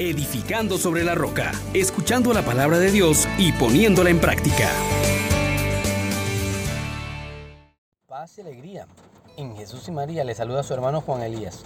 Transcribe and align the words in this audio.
edificando 0.00 0.78
sobre 0.78 1.04
la 1.04 1.14
roca, 1.14 1.52
escuchando 1.74 2.32
la 2.32 2.42
palabra 2.42 2.78
de 2.78 2.90
Dios 2.90 3.28
y 3.36 3.52
poniéndola 3.52 4.08
en 4.08 4.18
práctica. 4.18 4.70
Paz 8.08 8.38
y 8.38 8.40
alegría. 8.40 8.86
En 9.36 9.54
Jesús 9.56 9.86
y 9.88 9.90
María 9.90 10.24
le 10.24 10.34
saluda 10.34 10.60
a 10.60 10.62
su 10.62 10.72
hermano 10.72 11.02
Juan 11.02 11.22
Elías. 11.22 11.64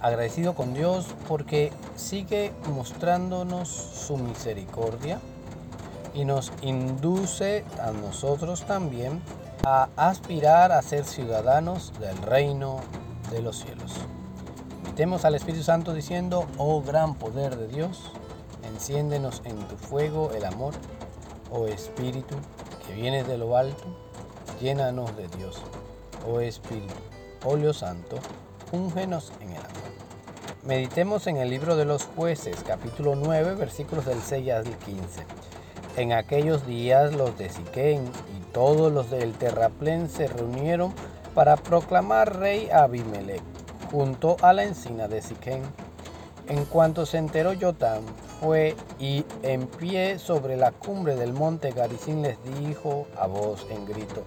Agradecido 0.00 0.54
con 0.54 0.72
Dios 0.72 1.08
porque 1.28 1.72
sigue 1.94 2.52
mostrándonos 2.74 3.68
su 3.68 4.16
misericordia 4.16 5.20
y 6.14 6.24
nos 6.24 6.52
induce 6.62 7.64
a 7.82 7.90
nosotros 7.90 8.66
también 8.66 9.20
a 9.62 9.88
aspirar 9.96 10.72
a 10.72 10.80
ser 10.80 11.04
ciudadanos 11.04 11.92
del 12.00 12.16
reino 12.22 12.80
de 13.30 13.42
los 13.42 13.58
cielos. 13.58 13.92
Invitemos 14.94 15.24
al 15.24 15.34
Espíritu 15.34 15.64
Santo 15.64 15.92
diciendo, 15.92 16.46
oh 16.56 16.80
gran 16.80 17.16
poder 17.16 17.56
de 17.56 17.66
Dios, 17.66 18.12
enciéndenos 18.62 19.42
en 19.44 19.58
tu 19.66 19.76
fuego 19.76 20.30
el 20.36 20.44
amor, 20.44 20.72
oh 21.50 21.66
Espíritu 21.66 22.36
que 22.86 22.94
vienes 22.94 23.26
de 23.26 23.36
lo 23.36 23.56
alto, 23.56 23.82
llénanos 24.60 25.16
de 25.16 25.26
Dios, 25.36 25.60
oh 26.28 26.38
Espíritu, 26.38 26.94
óleo 27.44 27.72
santo, 27.72 28.20
úngenos 28.70 29.32
en 29.40 29.50
el 29.50 29.56
amor. 29.56 29.72
Meditemos 30.62 31.26
en 31.26 31.38
el 31.38 31.50
libro 31.50 31.74
de 31.74 31.86
los 31.86 32.04
jueces, 32.04 32.62
capítulo 32.64 33.16
9, 33.16 33.56
versículos 33.56 34.06
del 34.06 34.20
6 34.20 34.50
al 34.52 34.78
15. 34.78 35.24
En 35.96 36.12
aquellos 36.12 36.68
días 36.68 37.12
los 37.12 37.36
de 37.36 37.48
Siquén 37.48 38.04
y 38.38 38.52
todos 38.52 38.92
los 38.92 39.10
del 39.10 39.32
terraplén 39.32 40.08
se 40.08 40.28
reunieron 40.28 40.94
para 41.34 41.56
proclamar 41.56 42.38
rey 42.38 42.68
a 42.70 42.84
Abimelech 42.84 43.53
junto 43.94 44.36
a 44.42 44.52
la 44.52 44.64
encina 44.64 45.06
de 45.06 45.22
Siquén. 45.22 45.62
En 46.48 46.64
cuanto 46.64 47.06
se 47.06 47.16
enteró 47.16 47.52
Jotam, 47.58 48.02
fue 48.40 48.74
y 48.98 49.24
en 49.44 49.68
pie 49.68 50.18
sobre 50.18 50.56
la 50.56 50.72
cumbre 50.72 51.14
del 51.14 51.32
monte 51.32 51.70
Garicín 51.70 52.22
les 52.22 52.36
dijo 52.58 53.06
a 53.16 53.28
voz 53.28 53.64
en 53.70 53.86
grito, 53.86 54.24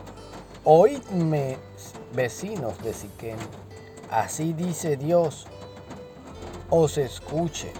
Oídme, 0.64 1.58
vecinos 2.14 2.82
de 2.82 2.94
Siquén, 2.94 3.36
así 4.10 4.54
dice 4.54 4.96
Dios, 4.96 5.48
os 6.70 6.98
escuche. 6.98 7.74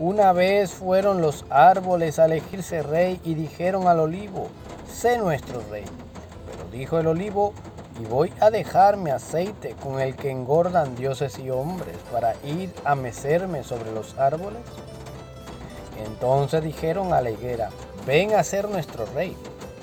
Una 0.00 0.32
vez 0.32 0.72
fueron 0.72 1.22
los 1.22 1.44
árboles 1.48 2.18
a 2.18 2.24
elegirse 2.24 2.82
rey 2.82 3.20
y 3.22 3.34
dijeron 3.34 3.86
al 3.86 4.00
olivo, 4.00 4.48
sé 4.92 5.16
nuestro 5.16 5.62
rey. 5.70 5.84
Pero 6.50 6.68
dijo 6.72 6.98
el 6.98 7.06
olivo, 7.06 7.54
y 8.00 8.04
voy 8.04 8.32
a 8.40 8.50
dejar 8.50 8.96
mi 8.96 9.10
aceite 9.10 9.76
con 9.82 10.00
el 10.00 10.16
que 10.16 10.30
engordan 10.30 10.94
dioses 10.96 11.38
y 11.38 11.50
hombres 11.50 11.96
para 12.10 12.34
ir 12.44 12.72
a 12.84 12.94
mecerme 12.94 13.64
sobre 13.64 13.92
los 13.92 14.18
árboles. 14.18 14.62
Entonces 16.04 16.62
dijeron 16.62 17.12
a 17.12 17.20
la 17.20 17.30
higuera, 17.30 17.70
ven 18.06 18.34
a 18.34 18.42
ser 18.42 18.68
nuestro 18.68 19.06
rey. 19.06 19.36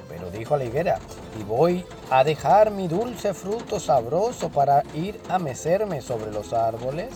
Pero 0.09 0.31
dijo 0.31 0.55
a 0.55 0.57
la 0.57 0.65
higuera, 0.65 0.99
y 1.39 1.43
voy 1.43 1.85
a 2.09 2.23
dejar 2.23 2.71
mi 2.71 2.87
dulce 2.87 3.33
fruto 3.33 3.79
sabroso 3.79 4.49
para 4.49 4.83
ir 4.95 5.19
a 5.29 5.37
mecerme 5.37 6.01
sobre 6.01 6.31
los 6.31 6.51
árboles. 6.51 7.09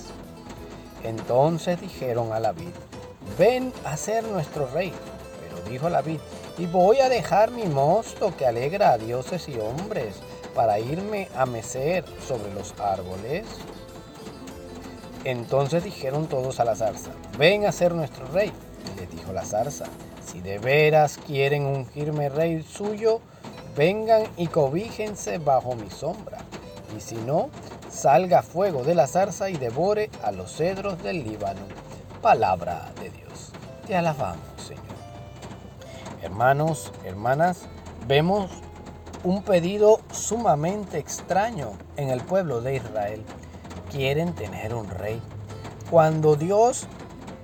Entonces 1.04 1.82
dijeron 1.82 2.32
a 2.32 2.40
la 2.40 2.52
vid, 2.54 2.70
ven 3.38 3.74
a 3.84 3.98
ser 3.98 4.24
nuestro 4.26 4.68
rey. 4.68 4.94
Dijo 5.70 5.90
la 5.90 6.02
vid, 6.02 6.20
y 6.58 6.66
voy 6.68 7.00
a 7.00 7.10
dejar 7.10 7.52
mi 7.52 7.66
mosto 7.66 8.36
que 8.36 8.46
alegra 8.46 8.92
a 8.92 8.98
dioses 8.98 9.48
y 9.50 9.58
hombres 9.60 10.16
para 10.54 10.80
irme 10.80 11.30
a 11.36 11.46
mecer 11.46 12.06
sobre 12.28 12.54
los 12.54 12.74
árboles. 12.80 13.46
Entonces 15.24 15.84
dijeron 15.84 16.28
todos 16.28 16.60
a 16.60 16.66
la 16.66 16.76
zarza, 16.76 17.12
ven 17.38 17.66
a 17.66 17.72
ser 17.72 17.94
nuestro 17.94 18.26
rey. 18.28 18.52
Y 18.94 19.00
le 19.00 19.08
dijo 19.08 19.32
la 19.32 19.46
zarza, 19.46 19.86
si 20.26 20.42
de 20.42 20.60
veras 20.60 21.18
quieren 21.26 21.66
ungirme 21.66 22.30
rey 22.30 22.62
suyo, 22.62 23.22
vengan 23.76 24.24
y 24.38 24.48
cobíjense 24.48 25.38
bajo 25.38 25.76
mi 25.76 25.90
sombra. 25.90 26.40
Y 26.96 27.02
si 27.02 27.16
no, 27.16 27.50
salga 27.90 28.42
fuego 28.42 28.84
de 28.84 28.96
la 28.96 29.08
zarza 29.08 29.50
y 29.50 29.54
devore 29.54 30.10
a 30.24 30.32
los 30.32 30.56
cedros 30.56 31.02
del 31.02 31.24
Líbano. 31.24 31.62
Palabra 32.22 32.92
de 33.02 33.10
Dios. 33.10 33.52
Te 33.88 33.96
alabamos. 33.96 34.53
Hermanos, 36.24 36.94
hermanas, 37.04 37.64
vemos 38.08 38.50
un 39.26 39.44
pedido 39.44 40.00
sumamente 40.14 40.98
extraño 40.98 41.74
en 41.98 42.10
el 42.10 42.22
pueblo 42.22 42.62
de 42.62 42.78
Israel. 42.78 43.26
Quieren 43.92 44.34
tener 44.34 44.74
un 44.74 44.90
rey. 44.90 45.22
Cuando 45.92 46.38
Dios 46.38 46.88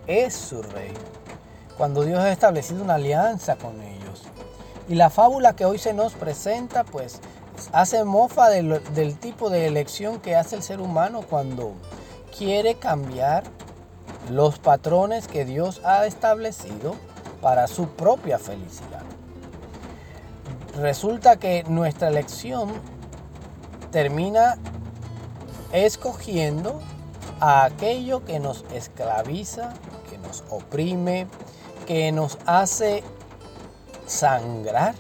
es 0.08 0.34
su 0.34 0.62
rey. 0.62 0.94
Cuando 1.78 2.04
Dios 2.04 2.20
ha 2.20 2.32
establecido 2.32 2.82
una 2.82 2.96
alianza 2.96 3.58
con 3.58 3.82
ellos. 3.82 4.24
Y 4.88 4.96
la 4.96 5.10
fábula 5.10 5.58
que 5.58 5.66
hoy 5.66 5.78
se 5.78 5.92
nos 5.92 6.14
presenta, 6.14 6.86
pues, 6.86 7.20
hace 7.74 8.06
mofa 8.06 8.48
del, 8.48 9.20
tipo 9.20 9.50
de 9.50 9.68
elección 9.68 10.22
que 10.22 10.38
hace 10.38 10.56
el 10.56 10.64
ser 10.64 10.80
humano 10.80 11.26
cuando 11.30 11.74
quiere 12.38 12.76
cambiar 12.76 13.44
los 14.32 14.58
patrones 14.58 15.28
que 15.28 15.44
Dios 15.44 15.82
ha 15.84 16.06
establecido 16.06 16.96
para 17.42 17.68
su 17.68 17.88
propia 17.90 18.40
felicidad. 18.40 19.04
Resulta 20.78 21.38
que 21.38 21.64
nuestra 21.68 22.08
elección 22.08 22.70
termina 23.92 24.58
escogiendo 25.72 26.80
a 27.40 27.66
aquello 27.66 28.24
que 28.26 28.40
nos 28.40 28.66
esclaviza, 28.74 29.74
que 30.10 30.18
nos 30.18 30.44
oprime, 30.50 31.28
que 31.86 32.12
nos 32.12 32.38
hace 32.46 33.04
sangrar 34.06 34.96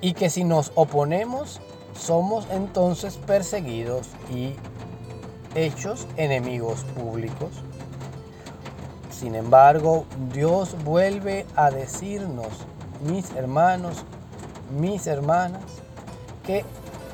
y 0.00 0.14
que 0.14 0.30
si 0.30 0.44
nos 0.44 0.72
oponemos 0.74 1.60
somos 1.94 2.46
entonces 2.50 3.16
perseguidos 3.16 4.08
y 4.30 4.54
hechos 5.54 6.06
enemigos 6.16 6.84
públicos. 6.96 7.50
Sin 9.18 9.36
embargo, 9.36 10.06
Dios 10.32 10.76
vuelve 10.84 11.46
a 11.54 11.70
decirnos, 11.70 12.48
mis 13.06 13.30
hermanos, 13.36 14.04
mis 14.76 15.06
hermanas, 15.06 15.62
que 16.44 16.64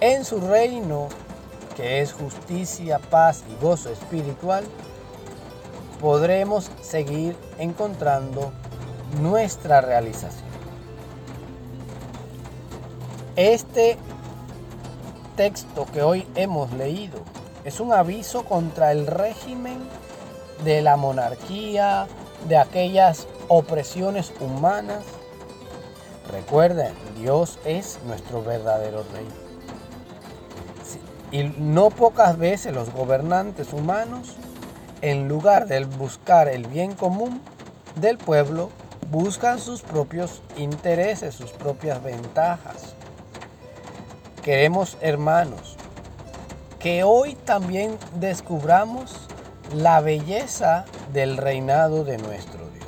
en 0.01 0.25
su 0.25 0.41
reino, 0.41 1.09
que 1.77 2.01
es 2.01 2.15
justicia, 2.15 2.99
paz 2.99 3.45
y 3.51 3.63
gozo 3.63 3.91
espiritual, 3.91 4.65
podremos 6.01 6.71
seguir 6.81 7.37
encontrando 7.59 8.51
nuestra 9.21 9.83
realización. 9.83 10.49
Este 13.37 13.99
texto 15.37 15.87
que 15.93 16.03
hoy 16.03 16.27
hemos 16.35 16.73
leído 16.73 17.19
es 17.65 17.79
un 17.79 17.93
aviso 17.93 18.45
contra 18.45 18.91
el 18.91 19.07
régimen 19.07 19.79
de 20.65 20.83
la 20.83 20.97
monarquía, 20.97 22.07
de 22.49 22.57
aquellas 22.57 23.27
opresiones 23.49 24.33
humanas. 24.41 25.05
Recuerden, 26.31 26.93
Dios 27.19 27.59
es 27.65 27.99
nuestro 28.07 28.43
verdadero 28.43 29.05
rey. 29.13 29.29
Y 31.33 31.45
no 31.59 31.91
pocas 31.91 32.39
veces 32.39 32.75
los 32.75 32.93
gobernantes 32.93 33.73
humanos, 33.73 34.37
en 35.01 35.29
lugar 35.29 35.67
de 35.67 35.85
buscar 35.85 36.49
el 36.49 36.67
bien 36.67 36.95
común 36.95 37.41
del 37.97 38.19
pueblo, 38.19 38.71
buscan 39.11 39.59
sus 39.59 39.83
propios 39.83 40.43
intereses, 40.57 41.35
sus 41.35 41.51
propias 41.53 42.03
ventajas. 42.03 42.95
Queremos, 44.43 44.97
hermanos, 45.01 45.77
que 46.79 47.05
hoy 47.05 47.35
también 47.35 47.99
descubramos 48.15 49.29
la 49.75 50.01
belleza 50.01 50.85
del 51.13 51.37
reinado 51.37 52.05
de 52.05 52.19
nuestro 52.19 52.69
Dios. 52.71 52.87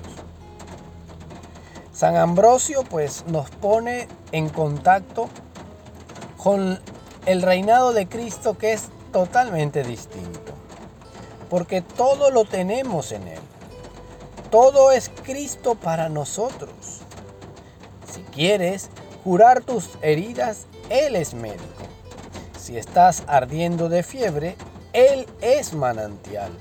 San 1.93 2.17
Ambrosio 2.17 2.85
pues 2.85 3.25
nos 3.27 3.51
pone 3.51 4.09
en 4.33 4.49
contacto 4.49 5.29
con 6.37 6.81
el 7.27 7.43
reinado 7.43 7.93
de 7.93 8.09
Cristo 8.09 8.59
que 8.59 8.73
es 8.73 8.89
totalmente 9.12 9.83
distinto, 9.85 10.53
porque 11.49 11.83
todo 11.83 12.31
lo 12.31 12.45
tenemos 12.45 13.12
en 13.12 13.29
Él. 13.29 13.41
Todo 14.51 14.91
es 14.91 15.11
Cristo 15.23 15.77
para 15.77 16.09
nosotros. 16.09 17.01
Si 18.12 18.23
quieres 18.23 18.91
curar 19.25 19.62
tus 19.62 19.91
heridas, 20.03 20.67
él 20.93 21.17
es 21.17 21.33
médico. 21.33 21.62
Si 22.59 22.77
estás 22.77 23.23
ardiendo 23.27 23.89
de 23.89 24.03
fiebre, 24.03 24.56
Él 24.93 25.27
es 25.41 25.73
manantial. 25.73 26.53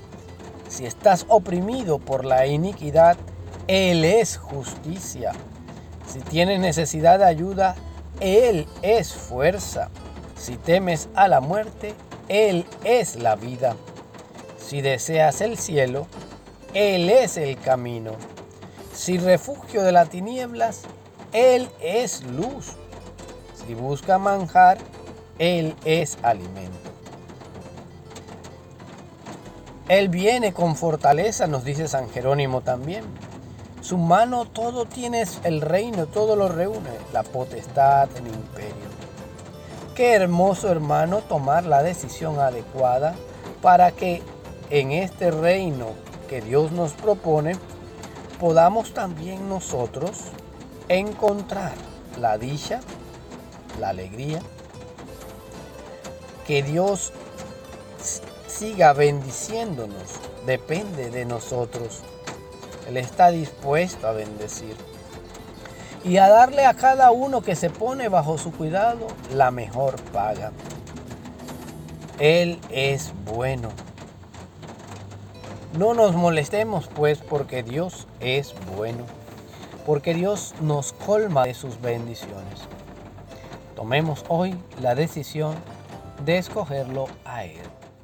Si 0.71 0.85
estás 0.85 1.25
oprimido 1.27 2.00
por 2.00 2.23
la 2.23 2.47
iniquidad, 2.47 3.18
Él 3.68 4.06
es 4.06 4.38
justicia. 4.38 5.33
Si 6.07 6.21
tienes 6.21 6.62
necesidad 6.62 7.19
de 7.19 7.25
ayuda, 7.25 7.75
Él 8.21 8.69
es 8.81 9.13
fuerza. 9.13 9.89
Si 10.38 10.56
temes 10.56 11.09
a 11.13 11.27
la 11.27 11.41
muerte, 11.41 11.94
Él 12.29 12.65
es 12.85 13.18
la 13.18 13.35
vida. 13.35 13.75
Si 14.57 14.79
deseas 14.79 15.41
el 15.41 15.57
cielo, 15.57 16.07
Él 16.73 17.09
es 17.09 17.35
el 17.35 17.59
camino. 17.59 18.13
Si 18.94 19.18
refugio 19.18 19.83
de 19.83 19.91
las 19.91 20.09
tinieblas, 20.09 20.83
Él 21.33 21.69
es 21.81 22.23
luz. 22.23 22.77
Si 23.68 23.73
busca 23.73 24.18
manjar, 24.18 24.77
Él 25.38 25.75
es 25.83 26.18
alimento. 26.23 26.81
Él 29.92 30.08
viene 30.08 30.54
con 30.54 30.78
fortaleza, 30.78 31.48
nos 31.48 31.66
dice 31.66 31.86
San 31.86 32.10
Jerónimo 32.10 32.62
también. 32.62 33.04
Su 33.82 33.98
mano 33.98 34.46
todo 34.46 34.86
tiene 34.86 35.26
el 35.44 35.60
reino, 35.60 36.06
todo 36.06 36.38
lo 36.38 36.48
reúne, 36.48 36.92
la 37.12 37.24
potestad, 37.24 38.08
el 38.16 38.28
imperio. 38.28 38.88
Qué 39.94 40.14
hermoso 40.14 40.72
hermano 40.72 41.18
tomar 41.20 41.66
la 41.66 41.84
decisión 41.84 42.40
adecuada 42.40 43.16
para 43.62 43.92
que 43.92 44.24
en 44.70 44.94
este 44.94 45.30
reino 45.30 45.88
que 46.30 46.40
Dios 46.40 46.72
nos 46.72 46.94
propone 46.94 47.58
podamos 48.40 48.94
también 48.94 49.50
nosotros 49.50 50.22
encontrar 50.88 51.74
la 52.18 52.38
dicha, 52.38 52.80
la 53.78 53.90
alegría, 53.90 54.40
que 56.48 56.64
Dios 56.64 57.12
siga 58.51 58.94
bendiciéndonos 58.94 60.19
depende 60.45 61.09
de 61.09 61.25
nosotros. 61.25 62.01
Él 62.88 62.98
está 62.98 63.31
dispuesto 63.31 64.07
a 64.07 64.12
bendecir 64.12 64.75
y 66.03 66.18
a 66.18 66.27
darle 66.27 66.65
a 66.65 66.74
cada 66.74 67.12
uno 67.12 67.42
que 67.42 67.56
se 67.56 67.69
pone 67.69 68.09
bajo 68.09 68.38
su 68.38 68.51
cuidado 68.51 69.07
la 69.33 69.51
mejor 69.51 70.00
paga. 70.12 70.51
Él 72.19 72.59
es 72.69 73.13
bueno. 73.25 73.69
No 75.77 75.94
nos 75.94 76.13
molestemos 76.13 76.88
pues 76.88 77.19
porque 77.19 77.63
Dios 77.63 78.07
es 78.19 78.54
bueno, 78.75 79.06
porque 79.86 80.13
Dios 80.13 80.54
nos 80.59 80.92
colma 80.92 81.45
de 81.45 81.54
sus 81.54 81.80
bendiciones. 81.80 82.68
Tomemos 83.75 84.25
hoy 84.27 84.57
la 84.81 84.94
decisión 84.95 85.56
de 86.25 86.38
escogerlo 86.38 87.07
a 87.24 87.45
Él 87.45 87.81